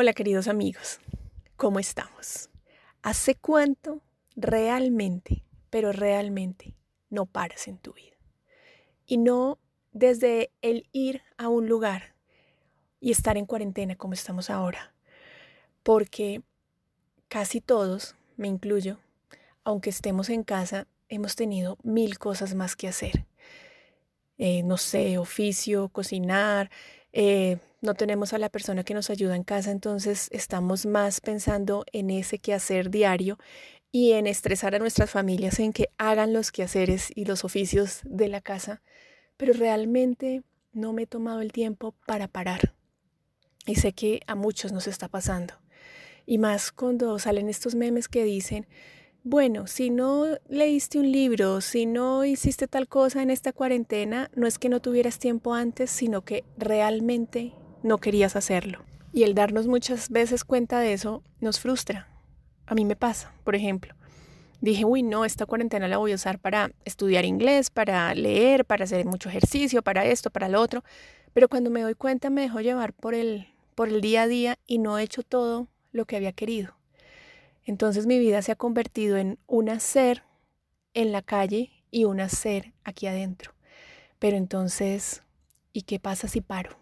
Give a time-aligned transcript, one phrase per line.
[0.00, 1.00] Hola queridos amigos,
[1.56, 2.50] ¿cómo estamos?
[3.02, 4.00] ¿Hace cuánto
[4.36, 6.76] realmente, pero realmente
[7.10, 8.14] no paras en tu vida?
[9.06, 9.58] Y no
[9.90, 12.14] desde el ir a un lugar
[13.00, 14.94] y estar en cuarentena como estamos ahora,
[15.82, 16.42] porque
[17.26, 18.98] casi todos, me incluyo,
[19.64, 23.26] aunque estemos en casa, hemos tenido mil cosas más que hacer.
[24.36, 26.70] Eh, no sé, oficio, cocinar,
[27.12, 31.84] eh, no tenemos a la persona que nos ayuda en casa, entonces estamos más pensando
[31.92, 33.38] en ese quehacer diario
[33.92, 38.28] y en estresar a nuestras familias en que hagan los quehaceres y los oficios de
[38.28, 38.82] la casa,
[39.36, 42.74] pero realmente no me he tomado el tiempo para parar.
[43.66, 45.54] Y sé que a muchos nos está pasando.
[46.26, 48.66] Y más cuando salen estos memes que dicen,
[49.24, 54.46] bueno, si no leíste un libro, si no hiciste tal cosa en esta cuarentena, no
[54.46, 58.84] es que no tuvieras tiempo antes, sino que realmente no querías hacerlo.
[59.12, 62.08] Y el darnos muchas veces cuenta de eso nos frustra.
[62.66, 63.94] A mí me pasa, por ejemplo.
[64.60, 68.84] Dije, uy, no, esta cuarentena la voy a usar para estudiar inglés, para leer, para
[68.84, 70.82] hacer mucho ejercicio, para esto, para lo otro.
[71.32, 74.58] Pero cuando me doy cuenta me dejo llevar por el, por el día a día
[74.66, 76.74] y no he hecho todo lo que había querido.
[77.64, 80.24] Entonces mi vida se ha convertido en un hacer
[80.94, 83.52] en la calle y un hacer aquí adentro.
[84.18, 85.22] Pero entonces,
[85.72, 86.76] ¿y qué pasa si paro?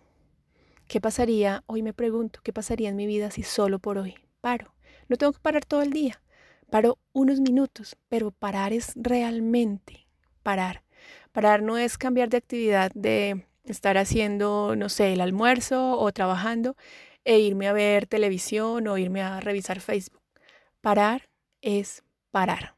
[0.88, 1.64] ¿Qué pasaría?
[1.66, 4.72] Hoy me pregunto, ¿qué pasaría en mi vida si solo por hoy paro?
[5.08, 6.22] No tengo que parar todo el día,
[6.70, 10.06] paro unos minutos, pero parar es realmente
[10.44, 10.84] parar.
[11.32, 16.76] Parar no es cambiar de actividad, de estar haciendo, no sé, el almuerzo o trabajando
[17.24, 20.22] e irme a ver televisión o irme a revisar Facebook.
[20.80, 21.28] Parar
[21.62, 22.76] es parar,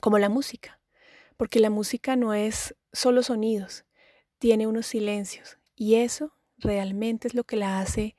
[0.00, 0.78] como la música,
[1.36, 3.84] porque la música no es solo sonidos,
[4.38, 8.16] tiene unos silencios y eso realmente es lo que la hace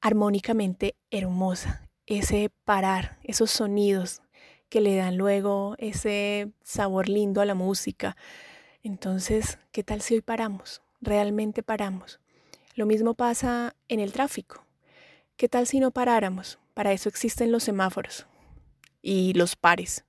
[0.00, 1.88] armónicamente hermosa.
[2.06, 4.22] Ese parar, esos sonidos
[4.68, 8.16] que le dan luego ese sabor lindo a la música.
[8.82, 10.82] Entonces, ¿qué tal si hoy paramos?
[11.00, 12.20] Realmente paramos.
[12.74, 14.64] Lo mismo pasa en el tráfico.
[15.36, 16.58] ¿Qué tal si no paráramos?
[16.74, 18.26] Para eso existen los semáforos
[19.02, 20.04] y los pares,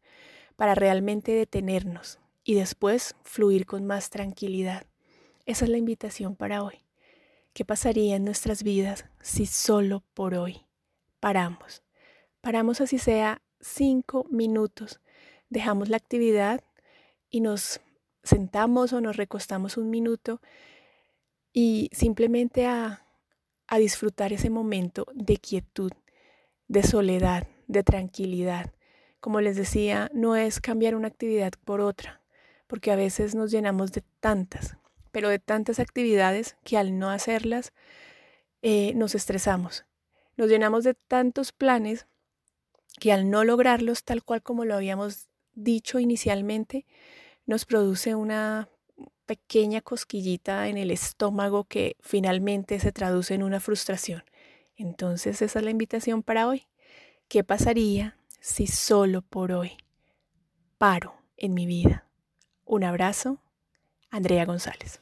[0.56, 4.86] para realmente detenernos y después fluir con más tranquilidad.
[5.46, 6.84] Esa es la invitación para hoy.
[7.53, 10.66] ¿Qué pasaría en nuestras vidas si solo por hoy
[11.19, 11.84] paramos?
[12.41, 15.02] Paramos así sea cinco minutos,
[15.50, 16.63] dejamos la actividad
[17.30, 17.80] y nos
[18.24, 20.42] sentamos o nos recostamos un minuto
[21.53, 23.06] y simplemente a,
[23.68, 25.92] a disfrutar ese momento de quietud,
[26.68, 28.74] de soledad, de tranquilidad.
[29.19, 32.24] Como les decía, no es cambiar una actividad por otra,
[32.66, 34.75] porque a veces nos llenamos de tantas,
[35.13, 37.72] pero de tantas actividades que al no hacerlas
[38.63, 39.85] eh, nos estresamos.
[40.35, 42.07] Nos llenamos de tantos planes
[43.00, 46.88] que al no lograrlos tal cual como lo habíamos dicho inicialmente,
[47.46, 48.69] nos produce una
[49.28, 54.24] pequeña cosquillita en el estómago que finalmente se traduce en una frustración.
[54.75, 56.68] Entonces esa es la invitación para hoy.
[57.28, 59.78] ¿Qué pasaría si solo por hoy
[60.80, 62.07] paro en mi vida?
[62.66, 63.43] Un abrazo,
[64.13, 65.01] Andrea González.